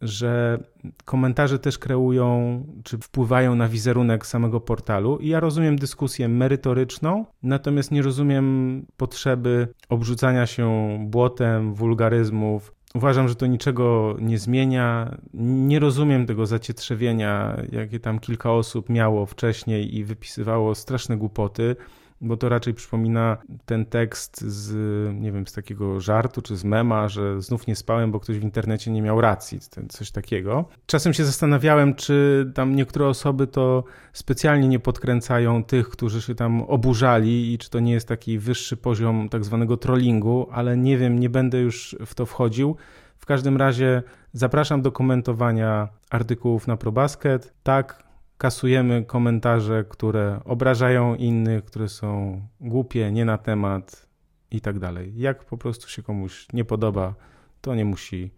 [0.00, 0.58] że
[1.04, 5.18] komentarze też kreują czy wpływają na wizerunek samego portalu.
[5.18, 12.75] I ja rozumiem dyskusję merytoryczną, natomiast nie rozumiem potrzeby obrzucania się błotem, wulgaryzmów.
[12.96, 15.16] Uważam, że to niczego nie zmienia.
[15.34, 21.76] Nie rozumiem tego zacietrzewienia, jakie tam kilka osób miało wcześniej i wypisywało straszne głupoty
[22.20, 24.74] bo to raczej przypomina ten tekst z,
[25.14, 28.42] nie wiem, z takiego żartu czy z mema, że znów nie spałem, bo ktoś w
[28.42, 30.64] internecie nie miał racji, coś takiego.
[30.86, 36.62] Czasem się zastanawiałem, czy tam niektóre osoby to specjalnie nie podkręcają tych, którzy się tam
[36.62, 41.20] oburzali i czy to nie jest taki wyższy poziom tak zwanego trollingu, ale nie wiem,
[41.20, 42.76] nie będę już w to wchodził.
[43.18, 44.02] W każdym razie
[44.32, 47.54] zapraszam do komentowania artykułów na ProBasket.
[47.62, 48.05] Tak,
[48.38, 54.06] kasujemy komentarze, które obrażają innych, które są głupie, nie na temat
[54.50, 55.12] i tak dalej.
[55.16, 57.14] Jak po prostu się komuś nie podoba,
[57.60, 58.30] to nie musi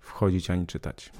[0.00, 1.12] wchodzić ani czytać.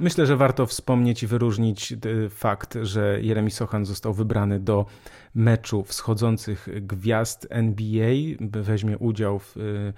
[0.00, 4.86] Myślę, że warto wspomnieć i wyróżnić y, fakt, że Jeremy Sochan został wybrany do
[5.34, 8.14] meczu wschodzących gwiazd NBA.
[8.40, 9.92] Weźmie udział w y,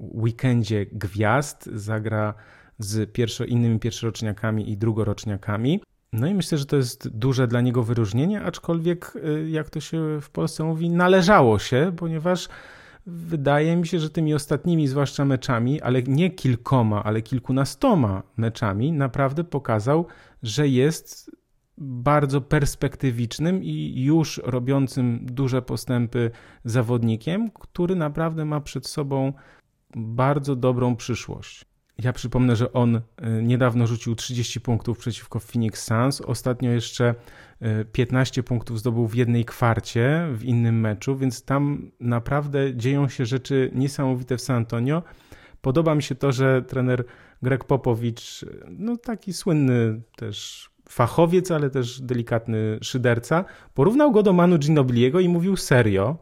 [0.00, 2.34] weekendzie gwiazd, zagra
[2.78, 5.80] z pierwszo, innymi pierwszoroczniakami i drugoroczniakami.
[6.12, 10.20] No i myślę, że to jest duże dla niego wyróżnienie, aczkolwiek, y, jak to się
[10.20, 12.48] w Polsce mówi, należało się, ponieważ
[13.06, 19.44] wydaje mi się, że tymi ostatnimi, zwłaszcza meczami, ale nie kilkoma, ale kilkunastoma meczami, naprawdę
[19.44, 20.06] pokazał,
[20.42, 21.30] że jest
[21.78, 26.30] bardzo perspektywicznym i już robiącym duże postępy
[26.64, 29.32] zawodnikiem, który naprawdę ma przed sobą
[29.96, 31.67] bardzo dobrą przyszłość.
[32.02, 33.00] Ja przypomnę, że on y,
[33.42, 36.20] niedawno rzucił 30 punktów przeciwko Phoenix Suns.
[36.20, 37.14] Ostatnio jeszcze
[37.92, 43.26] 15 y, punktów zdobył w jednej kwarcie w innym meczu, więc tam naprawdę dzieją się
[43.26, 45.02] rzeczy niesamowite w San Antonio.
[45.60, 47.04] Podoba mi się to, że trener
[47.42, 54.58] Greg Popowicz, no taki słynny też fachowiec, ale też delikatny szyderca, porównał go do Manu
[54.58, 56.16] Ginobiliego i mówił serio,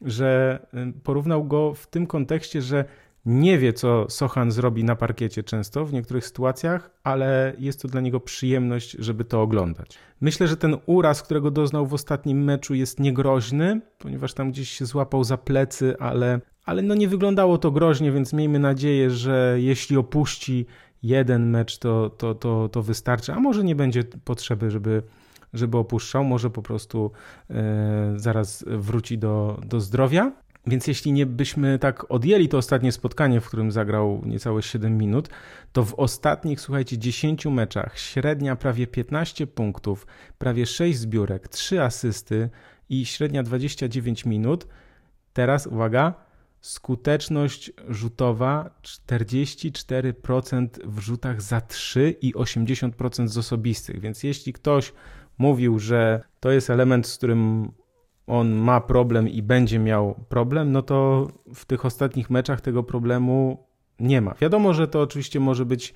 [0.00, 2.84] że y, porównał go w tym kontekście, że
[3.26, 8.00] nie wie, co Sochan zrobi na parkiecie często w niektórych sytuacjach, ale jest to dla
[8.00, 9.98] niego przyjemność, żeby to oglądać.
[10.20, 14.86] Myślę, że ten uraz, którego doznał w ostatnim meczu, jest niegroźny, ponieważ tam gdzieś się
[14.86, 19.96] złapał za plecy, ale, ale no nie wyglądało to groźnie, więc miejmy nadzieję, że jeśli
[19.96, 20.66] opuści
[21.02, 25.02] jeden mecz, to, to, to, to wystarczy, a może nie będzie potrzeby, żeby
[25.52, 27.10] żeby opuszczał, może po prostu
[27.50, 30.32] e, zaraz wróci do, do zdrowia.
[30.66, 35.28] Więc jeśli nie byśmy tak odjęli to ostatnie spotkanie, w którym zagrał niecałe 7 minut,
[35.72, 40.06] to w ostatnich, słuchajcie, 10 meczach średnia prawie 15 punktów,
[40.38, 42.50] prawie 6 zbiórek, 3 asysty
[42.88, 44.66] i średnia 29 minut.
[45.32, 46.14] Teraz uwaga,
[46.60, 54.00] skuteczność rzutowa 44% w rzutach za 3 i 80% z osobistych.
[54.00, 54.92] Więc jeśli ktoś
[55.38, 57.72] mówił, że to jest element, z którym
[58.26, 63.66] on ma problem i będzie miał problem, no to w tych ostatnich meczach tego problemu
[64.00, 64.34] nie ma.
[64.40, 65.94] Wiadomo, że to oczywiście może być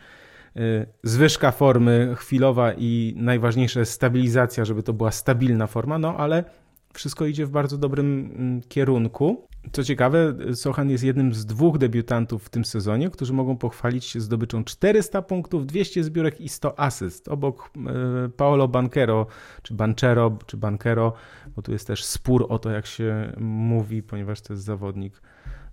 [0.57, 6.45] y, zwyżka formy chwilowa i najważniejsze jest stabilizacja, żeby to była stabilna forma, no ale
[6.95, 9.47] wszystko idzie w bardzo dobrym mm, kierunku.
[9.73, 14.21] Co ciekawe, Sochan jest jednym z dwóch debiutantów w tym sezonie, którzy mogą pochwalić się
[14.21, 17.29] zdobyczą 400 punktów, 200 zbiórek i 100 asyst.
[17.29, 19.27] Obok e, Paolo Banquero,
[19.63, 21.13] czy Banchero, czy Banquero,
[21.57, 25.23] bo tu jest też spór o to, jak się mówi, ponieważ to jest zawodnik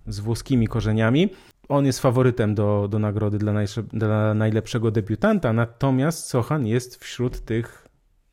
[0.06, 1.28] z włoskimi korzeniami.
[1.68, 3.38] On jest faworytem do, do nagrody
[3.92, 7.87] dla, najlepszego debiutanta, natomiast Sochan jest wśród tych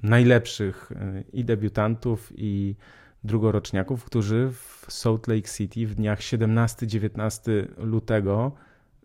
[0.06, 2.76] najlepszych e, i debiutantów, i
[3.24, 7.42] drugoroczniaków, którzy w Salt Lake City w dniach 17-19
[7.78, 8.52] lutego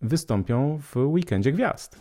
[0.03, 1.99] wystąpią w Weekendzie Gwiazd.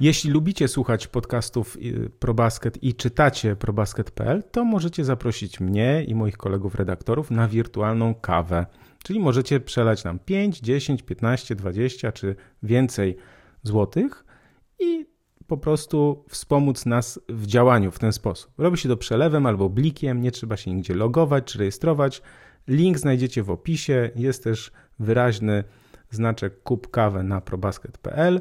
[0.00, 6.36] Jeśli lubicie słuchać podcastów y, ProBasket i czytacie probasket.pl, to możecie zaprosić mnie i moich
[6.36, 8.66] kolegów redaktorów na wirtualną kawę.
[9.02, 13.16] Czyli możecie przelać nam 5, 10, 15, 20 czy więcej
[13.62, 14.24] złotych
[14.78, 15.06] i
[15.50, 18.52] po prostu wspomóc nas w działaniu w ten sposób.
[18.58, 22.22] Robi się to przelewem albo blikiem, nie trzeba się nigdzie logować czy rejestrować.
[22.68, 25.64] Link znajdziecie w opisie, jest też wyraźny
[26.10, 28.40] znaczek kup kawę na probasket.pl.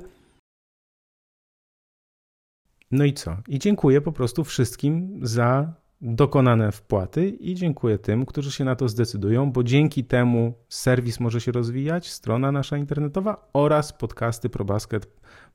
[2.91, 3.37] No i co?
[3.47, 8.89] I dziękuję po prostu wszystkim za dokonane wpłaty i dziękuję tym, którzy się na to
[8.89, 15.07] zdecydują, bo dzięki temu serwis może się rozwijać, strona nasza internetowa oraz podcasty ProBasket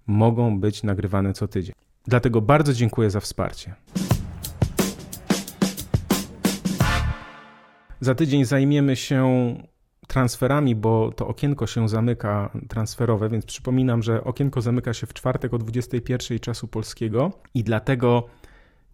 [0.07, 1.75] mogą być nagrywane co tydzień.
[2.07, 3.75] Dlatego bardzo dziękuję za wsparcie.
[8.01, 9.55] Za tydzień zajmiemy się
[10.09, 15.55] transferami, bo to okienko się zamyka transferowe, więc przypominam, że okienko zamyka się w czwartek
[15.55, 18.27] o 21 czasu polskiego i dlatego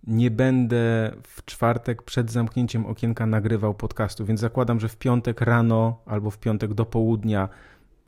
[0.07, 6.03] nie będę w czwartek przed zamknięciem okienka nagrywał podcastu, więc zakładam, że w piątek rano
[6.07, 7.49] albo w piątek do południa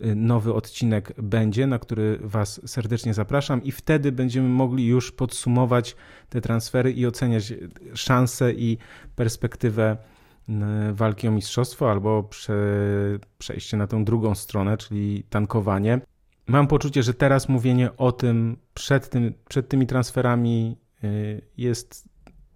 [0.05, 5.97] y, nowy odcinek będzie, na który Was serdecznie zapraszam, i wtedy będziemy mogli już podsumować
[6.29, 7.55] te transfery i oceniać
[7.95, 8.79] szanse i
[9.17, 9.97] perspektywę
[10.93, 12.55] walki o mistrzostwo albo prze,
[13.39, 16.01] przejście na tę drugą stronę, czyli tankowanie.
[16.47, 20.82] Mam poczucie, że teraz mówienie o tym przed, tym, przed tymi transferami y,
[21.57, 22.13] jest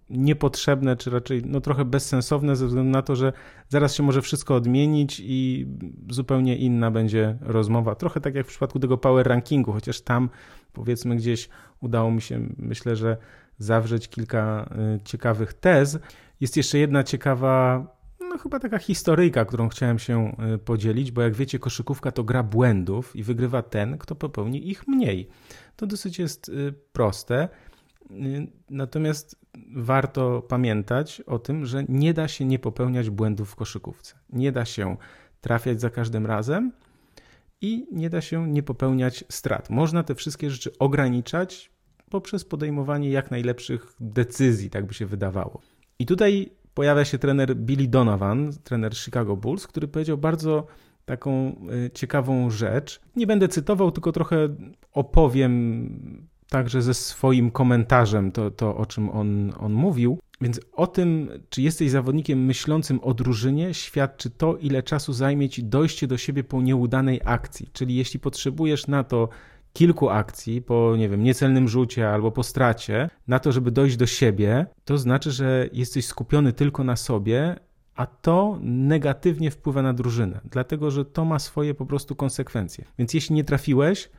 [0.09, 3.33] niepotrzebne, czy raczej no, trochę bezsensowne, ze względu na to, że
[3.69, 5.67] zaraz się może wszystko odmienić i
[6.09, 7.95] zupełnie inna będzie rozmowa.
[7.95, 10.29] Trochę tak jak w przypadku tego power rankingu, chociaż tam
[10.73, 11.49] powiedzmy gdzieś
[11.81, 13.17] udało mi się, myślę, że
[13.57, 15.99] zawrzeć kilka y, ciekawych tez.
[16.39, 17.87] Jest jeszcze jedna ciekawa,
[18.19, 22.43] no chyba taka historyjka, którą chciałem się y, podzielić, bo jak wiecie, koszykówka to gra
[22.43, 25.29] błędów i wygrywa ten, kto popełni ich mniej.
[25.75, 27.49] To dosyć jest y, proste.
[28.69, 29.35] Natomiast
[29.75, 34.15] warto pamiętać o tym, że nie da się nie popełniać błędów w koszykówce.
[34.29, 34.97] Nie da się
[35.41, 36.71] trafiać za każdym razem
[37.61, 39.69] i nie da się nie popełniać strat.
[39.69, 41.71] Można te wszystkie rzeczy ograniczać
[42.09, 45.61] poprzez podejmowanie jak najlepszych decyzji, tak by się wydawało.
[45.99, 50.67] I tutaj pojawia się trener Billy Donovan, trener Chicago Bulls, który powiedział bardzo
[51.05, 53.01] taką y, ciekawą rzecz.
[53.15, 54.55] Nie będę cytował, tylko trochę
[54.93, 60.19] opowiem także ze swoim komentarzem to, to o czym on, on mówił.
[60.41, 65.63] Więc o tym, czy jesteś zawodnikiem myślącym o drużynie, świadczy to, ile czasu zajmie ci
[65.63, 67.69] dojście do siebie po nieudanej akcji.
[67.73, 69.29] Czyli jeśli potrzebujesz na to
[69.73, 74.05] kilku akcji po, nie wiem, niecelnym rzucie albo po stracie, na to, żeby dojść do
[74.05, 77.55] siebie, to znaczy, że jesteś skupiony tylko na sobie,
[77.95, 82.85] a to negatywnie wpływa na drużynę, dlatego że to ma swoje po prostu konsekwencje.
[82.97, 84.09] Więc jeśli nie trafiłeś,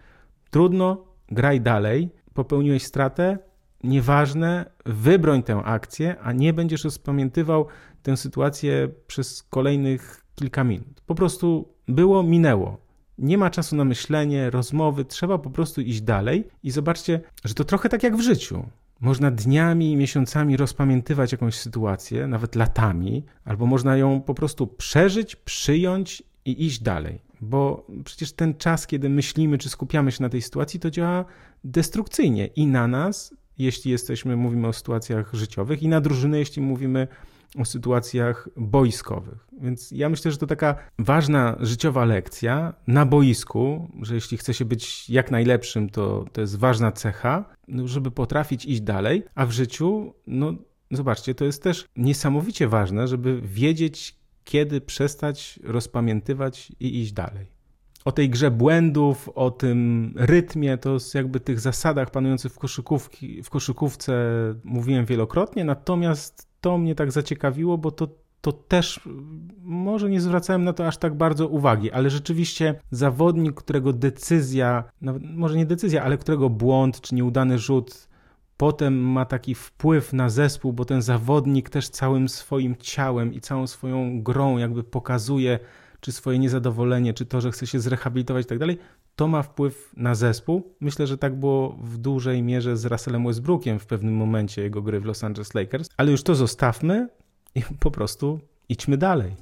[0.50, 3.38] trudno, graj dalej, popełniłeś stratę,
[3.85, 7.66] nieważne, wybroń tę akcję, a nie będziesz rozpamiętywał
[8.03, 11.01] tę sytuację przez kolejnych kilka minut.
[11.07, 12.79] Po prostu było, minęło.
[13.18, 17.64] Nie ma czasu na myślenie, rozmowy, trzeba po prostu iść dalej i zobaczcie, że to
[17.64, 18.64] trochę tak jak w życiu.
[19.01, 25.37] Można dniami i miesiącami rozpamiętywać jakąś sytuację, nawet latami, albo można ją po prostu przeżyć,
[25.37, 27.27] przyjąć i iść dalej.
[27.40, 31.24] Bo przecież ten czas, kiedy myślimy czy skupiamy się na tej sytuacji, to działa
[31.64, 37.09] destrukcyjnie i na nas, jeśli jesteśmy, mówimy o sytuacjach życiowych, i na drużynę, jeśli mówimy
[37.59, 39.48] o sytuacjach boiskowych.
[39.61, 44.64] Więc ja myślę, że to taka ważna życiowa lekcja na boisku, że jeśli chce się
[44.64, 49.51] być jak najlepszym, to to jest ważna cecha, no, żeby potrafić iść dalej, a w
[49.51, 50.55] życiu, no
[50.90, 54.17] zobaczcie, to jest też niesamowicie ważne, żeby wiedzieć,
[54.48, 57.46] kiedy przestać rozpamiętywać i iść dalej.
[58.04, 63.42] O tej grze błędów, o tym rytmie, to jest jakby tych zasadach panujących w, koszykówki,
[63.42, 64.14] w koszykówce
[64.64, 68.08] mówiłem wielokrotnie, natomiast to mnie tak zaciekawiło, bo to,
[68.40, 69.00] to też
[69.62, 74.84] może nie zwracałem na to aż tak bardzo uwagi, ale rzeczywiście zawodnik, którego decyzja,
[75.20, 78.07] może nie decyzja, ale którego błąd czy nieudany rzut
[78.58, 83.66] potem ma taki wpływ na zespół, bo ten zawodnik też całym swoim ciałem i całą
[83.66, 85.58] swoją grą jakby pokazuje,
[86.00, 88.78] czy swoje niezadowolenie, czy to, że chce się zrehabilitować i tak dalej,
[89.16, 90.74] to ma wpływ na zespół.
[90.80, 95.00] Myślę, że tak było w dużej mierze z Russellem Westbrookiem w pewnym momencie jego gry
[95.00, 97.09] w Los Angeles Lakers, ale już to zostawmy
[97.54, 99.34] i po prostu idźmy dalej.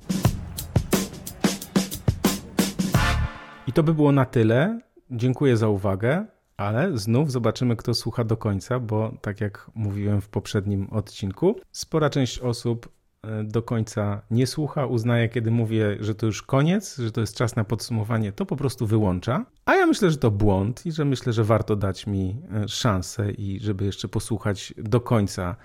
[3.66, 4.80] I to by było na tyle.
[5.10, 6.35] Dziękuję za uwagę.
[6.56, 12.10] Ale znów zobaczymy, kto słucha do końca, bo tak jak mówiłem w poprzednim odcinku, spora
[12.10, 12.88] część osób
[13.22, 17.36] e, do końca nie słucha, uznaje, kiedy mówię, że to już koniec, że to jest
[17.36, 19.46] czas na podsumowanie, to po prostu wyłącza.
[19.64, 23.30] A ja myślę, że to błąd i że myślę, że warto dać mi e, szansę
[23.30, 25.56] i żeby jeszcze posłuchać do końca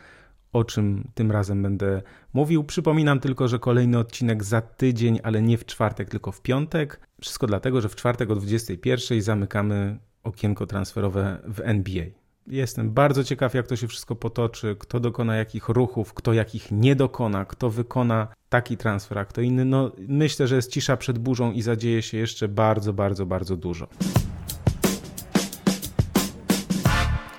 [0.53, 2.01] o czym tym razem będę
[2.33, 2.63] mówił.
[2.63, 6.99] Przypominam tylko, że kolejny odcinek za tydzień, ale nie w czwartek, tylko w piątek.
[7.21, 12.05] Wszystko dlatego, że w czwartek o 21 zamykamy okienko transferowe w NBA.
[12.47, 16.95] Jestem bardzo ciekaw, jak to się wszystko potoczy, kto dokona jakich ruchów, kto jakich nie
[16.95, 19.65] dokona, kto wykona taki transfer, a kto inny.
[19.65, 23.87] No, myślę, że jest cisza przed burzą i zadzieje się jeszcze bardzo, bardzo, bardzo dużo.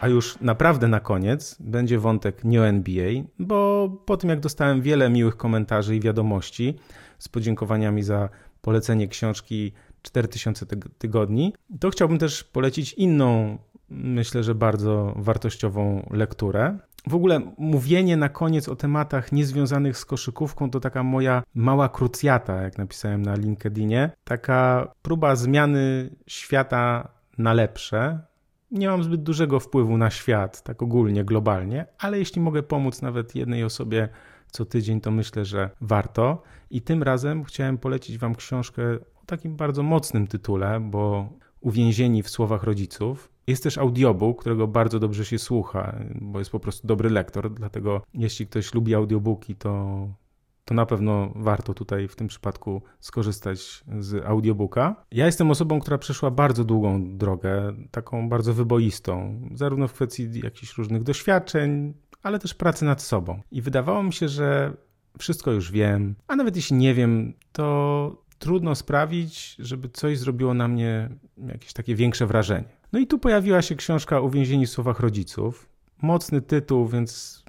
[0.01, 4.83] A już naprawdę na koniec będzie wątek nie o NBA, bo po tym jak dostałem
[4.83, 6.78] wiele miłych komentarzy i wiadomości
[7.18, 8.28] z podziękowaniami za
[8.62, 9.72] polecenie książki
[10.03, 10.66] 4000
[10.98, 13.59] tygodni, to chciałbym też polecić inną,
[13.90, 16.78] myślę, że bardzo wartościową lekturę.
[17.07, 22.62] W ogóle mówienie na koniec o tematach niezwiązanych z koszykówką to taka moja mała krucjata,
[22.62, 24.11] jak napisałem na LinkedInie.
[24.24, 28.20] Taka próba zmiany świata na lepsze,
[28.72, 33.34] nie mam zbyt dużego wpływu na świat, tak ogólnie, globalnie, ale jeśli mogę pomóc nawet
[33.34, 34.09] jednej osobie
[34.50, 36.42] co tydzień, to myślę, że warto.
[36.70, 38.82] I tym razem chciałem polecić Wam książkę
[39.22, 41.28] o takim bardzo mocnym tytule, bo
[41.62, 43.32] Uwięzieni w słowach rodziców.
[43.46, 48.02] Jest też audiobook, którego bardzo dobrze się słucha, bo jest po prostu dobry lektor, dlatego
[48.14, 50.08] jeśli ktoś lubi audiobooki, to
[50.64, 55.04] to na pewno warto tutaj w tym przypadku skorzystać z audiobooka.
[55.10, 60.78] Ja jestem osobą, która przeszła bardzo długą drogę, taką bardzo wyboistą, zarówno w kwestii jakichś
[60.78, 63.40] różnych doświadczeń, ale też pracy nad sobą.
[63.50, 64.76] I wydawało mi się, że
[65.18, 70.68] wszystko już wiem, a nawet jeśli nie wiem, to trudno sprawić, żeby coś zrobiło na
[70.68, 71.09] mnie
[71.47, 72.68] jakieś takie większe wrażenie.
[72.93, 75.68] No i tu pojawiła się książka Uwięzieni w słowach rodziców.
[76.03, 77.43] Mocny tytuł, więc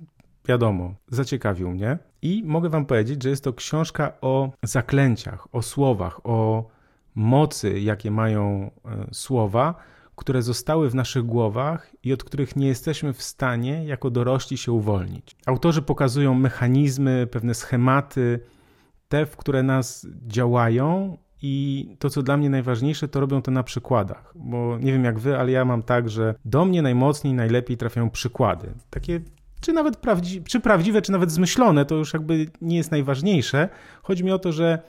[0.48, 1.98] wiadomo, zaciekawił mnie.
[2.22, 6.68] I mogę Wam powiedzieć, że jest to książka o zaklęciach, o słowach, o
[7.16, 9.76] mocy, jakie mają e, słowa,
[10.16, 14.72] które zostały w naszych głowach i od których nie jesteśmy w stanie jako dorośli się
[14.72, 15.36] uwolnić.
[15.46, 18.39] Autorzy pokazują mechanizmy, pewne schematy,
[19.14, 21.18] te, w które nas działają.
[21.41, 25.20] I to, co dla mnie najważniejsze, to robią to na przykładach, bo nie wiem jak
[25.20, 28.74] wy, ale ja mam tak, że do mnie najmocniej, najlepiej trafiają przykłady.
[28.89, 29.22] Takie
[29.61, 33.70] czy nawet prawdzi czy prawdziwe, czy nawet zmyślone, to już jakby nie jest najważniejsze.
[34.03, 34.80] Chodzi mi o to, że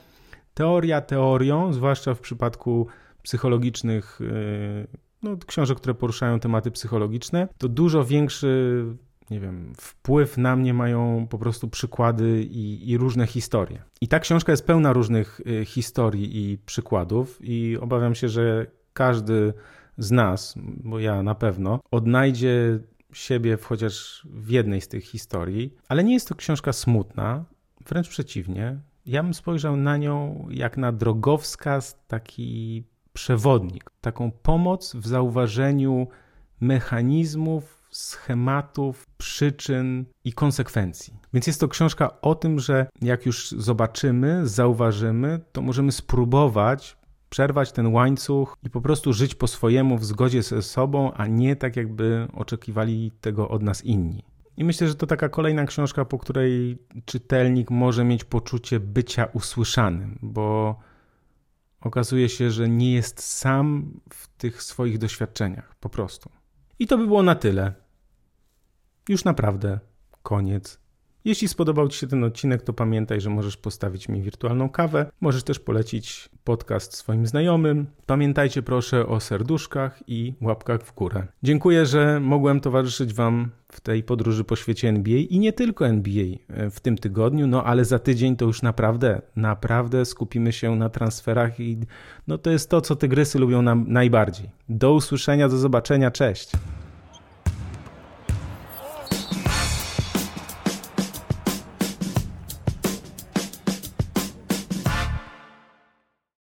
[0.55, 2.87] teoria teorią, zwłaszcza w przypadku
[3.23, 4.87] psychologicznych yy,
[5.23, 8.85] no, książek, które poruszają tematy psychologiczne, to dużo większy
[9.31, 13.83] nie wiem, wpływ na mnie mają po prostu przykłady i, i, różne historie.
[14.01, 19.55] I ta książka jest pełna różnych y, historii i przykładów, i obawiam się, że każdy
[19.99, 22.79] z nas, bo ja na pewno, odnajdzie
[23.13, 27.45] siebie w chociaż w jednej z tych historii, ale nie jest to książka smutna,
[27.87, 28.81] wręcz przeciwnie.
[29.07, 36.07] Ja bym spojrzał na nią jak na drogowskaz, taki przewodnik, taką pomoc w zauważeniu
[36.61, 41.15] mechanizmów, schematów, przyczyn i konsekwencji.
[41.33, 46.97] Więc jest to książka o tym, że jak już zobaczymy, zauważymy, to możemy spróbować
[47.35, 51.57] przerwać ten łańcuch i po prostu żyć po swojemu w zgodzie ze sobą, a nie
[51.57, 54.23] tak jakby oczekiwali tego od nas inni.
[54.57, 60.19] I myślę, że to taka kolejna książka, po której czytelnik może mieć poczucie bycia usłyszanym,
[60.23, 60.79] bo
[61.81, 66.31] okazuje się, że nie jest sam w tych swoich doświadczeniach, po prostu.
[66.79, 67.84] I to by było na tyle.
[69.09, 69.81] Już naprawdę
[70.23, 70.85] koniec
[71.25, 75.07] jeśli spodobał Ci się ten odcinek, to pamiętaj, że możesz postawić mi wirtualną kawę.
[75.21, 77.87] Możesz też polecić podcast swoim znajomym.
[78.07, 81.27] Pamiętajcie proszę o serduszkach i łapkach w górę.
[81.43, 86.25] Dziękuję, że mogłem towarzyszyć Wam w tej podróży po świecie NBA i nie tylko NBA
[86.49, 90.89] e, w tym tygodniu, no ale za tydzień to już naprawdę, naprawdę skupimy się na
[90.89, 91.79] transferach i
[92.27, 94.51] no to jest to, co tygrysy lubią nam najbardziej.
[94.69, 96.53] Do usłyszenia, do zobaczenia, cześć!